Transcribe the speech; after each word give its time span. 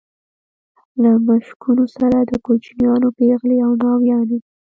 له 1.01 1.11
مشکونو 1.27 1.85
سره 1.97 2.17
د 2.31 2.31
کوچیانو 2.45 3.07
پېغلې 3.17 3.57
او 3.65 3.71
ناويانې. 3.81 4.39